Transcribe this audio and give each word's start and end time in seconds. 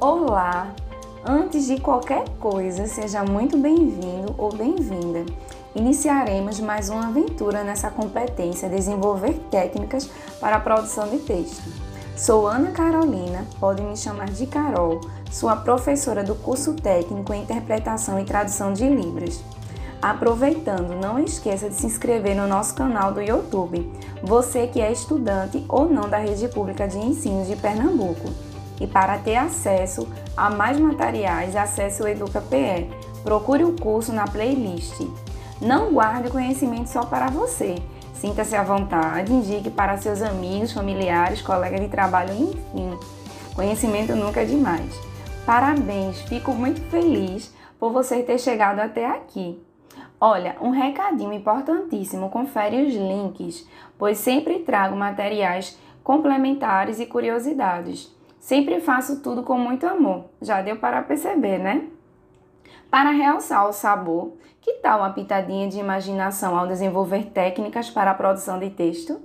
Olá! 0.00 0.72
Antes 1.26 1.66
de 1.66 1.80
qualquer 1.80 2.28
coisa, 2.38 2.86
seja 2.86 3.24
muito 3.24 3.58
bem-vindo 3.58 4.32
ou 4.38 4.54
bem-vinda. 4.54 5.26
Iniciaremos 5.74 6.60
mais 6.60 6.88
uma 6.88 7.08
aventura 7.08 7.64
nessa 7.64 7.90
competência 7.90 8.68
desenvolver 8.68 9.34
técnicas 9.50 10.08
para 10.38 10.54
a 10.54 10.60
produção 10.60 11.08
de 11.08 11.18
texto. 11.18 11.68
Sou 12.16 12.46
Ana 12.46 12.70
Carolina, 12.70 13.44
pode 13.58 13.82
me 13.82 13.96
chamar 13.96 14.30
de 14.30 14.46
Carol, 14.46 15.00
sua 15.32 15.56
professora 15.56 16.22
do 16.22 16.36
curso 16.36 16.74
técnico 16.74 17.34
em 17.34 17.42
interpretação 17.42 18.20
e 18.20 18.24
tradução 18.24 18.72
de 18.72 18.88
Libras. 18.88 19.42
Aproveitando, 20.00 20.94
não 20.94 21.18
esqueça 21.18 21.68
de 21.68 21.74
se 21.74 21.86
inscrever 21.86 22.36
no 22.36 22.46
nosso 22.46 22.72
canal 22.72 23.12
do 23.12 23.20
YouTube, 23.20 23.92
você 24.22 24.68
que 24.68 24.80
é 24.80 24.92
estudante 24.92 25.64
ou 25.68 25.88
não 25.88 26.08
da 26.08 26.18
rede 26.18 26.46
pública 26.46 26.86
de 26.86 26.98
ensino 26.98 27.44
de 27.44 27.56
Pernambuco. 27.56 28.47
E 28.80 28.86
para 28.86 29.18
ter 29.18 29.36
acesso 29.36 30.08
a 30.36 30.50
mais 30.50 30.78
materiais, 30.78 31.56
acesse 31.56 32.02
o 32.02 32.08
EducaPE. 32.08 32.88
Procure 33.22 33.64
o 33.64 33.76
curso 33.76 34.12
na 34.12 34.26
playlist. 34.26 35.00
Não 35.60 35.92
guarde 35.92 36.30
conhecimento 36.30 36.88
só 36.88 37.04
para 37.04 37.26
você. 37.26 37.76
Sinta-se 38.14 38.56
à 38.56 38.62
vontade, 38.62 39.32
indique 39.32 39.70
para 39.70 39.96
seus 39.96 40.22
amigos, 40.22 40.72
familiares, 40.72 41.42
colegas 41.42 41.80
de 41.80 41.88
trabalho, 41.88 42.32
enfim. 42.32 42.98
Conhecimento 43.54 44.14
nunca 44.14 44.42
é 44.42 44.44
demais. 44.44 44.92
Parabéns, 45.46 46.20
fico 46.22 46.52
muito 46.52 46.80
feliz 46.90 47.52
por 47.78 47.92
você 47.92 48.22
ter 48.22 48.38
chegado 48.38 48.80
até 48.80 49.06
aqui. 49.06 49.60
Olha, 50.20 50.56
um 50.60 50.70
recadinho 50.70 51.32
importantíssimo: 51.32 52.28
confere 52.28 52.84
os 52.84 52.94
links, 52.94 53.68
pois 53.96 54.18
sempre 54.18 54.60
trago 54.60 54.96
materiais 54.96 55.78
complementares 56.02 56.98
e 56.98 57.06
curiosidades. 57.06 58.12
Sempre 58.40 58.80
faço 58.80 59.20
tudo 59.20 59.42
com 59.42 59.58
muito 59.58 59.86
amor, 59.86 60.26
já 60.40 60.62
deu 60.62 60.76
para 60.76 61.02
perceber, 61.02 61.58
né? 61.58 61.86
Para 62.90 63.10
realçar 63.10 63.68
o 63.68 63.72
sabor, 63.72 64.32
que 64.60 64.74
tal 64.74 65.00
uma 65.00 65.12
pitadinha 65.12 65.68
de 65.68 65.78
imaginação 65.78 66.56
ao 66.56 66.66
desenvolver 66.66 67.26
técnicas 67.26 67.90
para 67.90 68.10
a 68.10 68.14
produção 68.14 68.58
de 68.58 68.70
texto? 68.70 69.20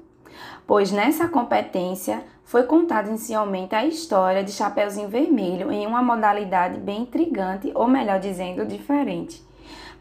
Pois 0.66 0.92
nessa 0.92 1.28
competência 1.28 2.24
foi 2.44 2.64
contada 2.64 3.10
inicialmente 3.10 3.76
a 3.76 3.86
história 3.86 4.44
de 4.44 4.52
Chapeuzinho 4.52 5.08
Vermelho 5.08 5.72
em 5.72 5.86
uma 5.86 6.02
modalidade 6.02 6.80
bem 6.80 7.04
intrigante, 7.04 7.72
ou 7.74 7.88
melhor 7.88 8.20
dizendo, 8.20 8.66
diferente, 8.66 9.42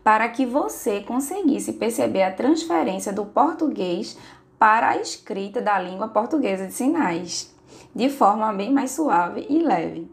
para 0.03 0.29
que 0.29 0.45
você 0.45 1.01
conseguisse 1.01 1.75
perceber 1.75 2.23
a 2.23 2.33
transferência 2.33 3.13
do 3.13 3.25
português 3.27 4.19
para 4.59 4.91
a 4.91 4.97
escrita 4.97 5.61
da 5.61 5.79
língua 5.79 6.09
portuguesa 6.09 6.67
de 6.67 6.73
sinais 6.73 7.53
de 7.95 8.09
forma 8.09 8.53
bem 8.53 8.73
mais 8.73 8.93
suave 8.93 9.47
e 9.49 9.59
leve. 9.59 10.11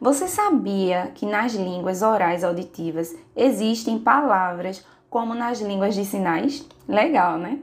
Você 0.00 0.26
sabia 0.26 1.12
que 1.14 1.26
nas 1.26 1.52
línguas 1.52 2.00
orais 2.00 2.42
auditivas 2.42 3.14
existem 3.36 3.98
palavras 3.98 4.84
como 5.10 5.34
nas 5.34 5.60
línguas 5.60 5.94
de 5.94 6.04
sinais? 6.04 6.66
Legal, 6.88 7.36
né? 7.36 7.58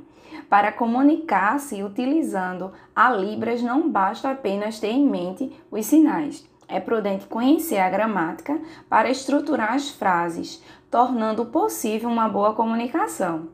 Para 0.50 0.72
comunicar-se 0.72 1.82
utilizando 1.82 2.72
a 2.96 3.10
Libras 3.10 3.62
não 3.62 3.90
basta 3.90 4.30
apenas 4.30 4.80
ter 4.80 4.90
em 4.90 5.08
mente 5.08 5.52
os 5.72 5.86
sinais. 5.86 6.48
É 6.68 6.80
prudente 6.80 7.26
conhecer 7.26 7.80
a 7.80 7.90
gramática 7.90 8.60
para 8.90 9.10
estruturar 9.10 9.74
as 9.74 9.90
frases, 9.90 10.62
tornando 10.92 11.46
possível 11.46 12.10
uma 12.10 12.30
boa 12.30 12.54
comunicação. 12.54 13.48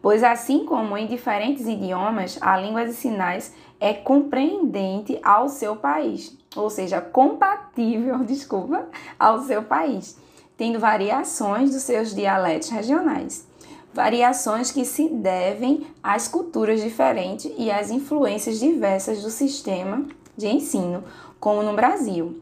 Pois, 0.00 0.22
assim 0.22 0.64
como 0.64 0.96
em 0.96 1.06
diferentes 1.06 1.66
idiomas, 1.66 2.38
a 2.40 2.56
língua 2.56 2.84
de 2.84 2.92
sinais 2.92 3.52
é 3.80 3.92
compreendente 3.92 5.18
ao 5.22 5.48
seu 5.48 5.76
país, 5.76 6.36
ou 6.54 6.70
seja, 6.70 7.00
compatível, 7.00 8.18
desculpa, 8.24 8.86
ao 9.18 9.40
seu 9.42 9.62
país, 9.62 10.16
tendo 10.56 10.78
variações 10.78 11.70
dos 11.70 11.82
seus 11.82 12.14
dialetos 12.14 12.68
regionais. 12.68 13.46
Variações 13.92 14.70
que 14.70 14.84
se 14.84 15.08
devem 15.08 15.86
às 16.02 16.28
culturas 16.28 16.80
diferentes 16.80 17.50
e 17.56 17.70
às 17.70 17.90
influências 17.90 18.60
diversas 18.60 19.22
do 19.22 19.30
sistema 19.30 20.04
de 20.36 20.46
ensino, 20.46 21.02
como 21.40 21.62
no 21.62 21.74
Brasil. 21.74 22.40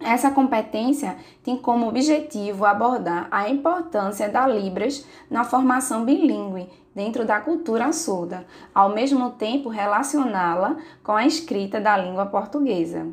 Essa 0.00 0.30
competência 0.30 1.16
tem 1.44 1.58
como 1.58 1.86
objetivo 1.86 2.64
abordar 2.64 3.28
a 3.30 3.50
importância 3.50 4.30
da 4.30 4.46
Libras 4.46 5.06
na 5.30 5.44
formação 5.44 6.06
bilíngue 6.06 6.68
dentro 6.94 7.26
da 7.26 7.38
cultura 7.38 7.92
surda, 7.92 8.46
ao 8.74 8.88
mesmo 8.88 9.30
tempo 9.30 9.68
relacioná-la 9.68 10.76
com 11.04 11.12
a 11.12 11.26
escrita 11.26 11.78
da 11.80 11.98
língua 11.98 12.24
portuguesa. 12.26 13.06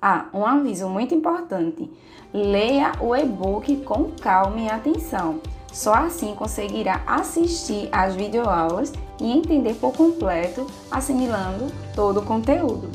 Ah, 0.00 0.26
um 0.32 0.46
aviso 0.46 0.88
muito 0.88 1.14
importante: 1.14 1.90
leia 2.32 2.92
o 3.00 3.14
e-book 3.14 3.76
com 3.84 4.10
calma 4.12 4.60
e 4.60 4.70
atenção. 4.70 5.40
Só 5.70 5.92
assim 5.94 6.34
conseguirá 6.34 7.02
assistir 7.06 7.88
às 7.92 8.16
videoaulas 8.16 8.92
e 9.20 9.30
entender 9.30 9.74
por 9.74 9.92
completo, 9.92 10.66
assimilando 10.90 11.66
todo 11.94 12.20
o 12.20 12.24
conteúdo. 12.24 12.90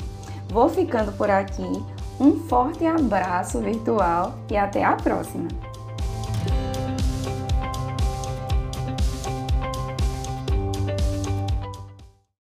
Vou 0.50 0.68
ficando 0.68 1.12
por 1.14 1.30
aqui. 1.30 1.95
Um 2.20 2.40
forte 2.48 2.86
abraço 2.86 3.60
virtual 3.60 4.36
e 4.50 4.56
até 4.56 4.84
a 4.84 4.94
próxima! 4.94 5.48